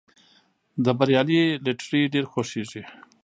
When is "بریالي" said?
0.97-1.41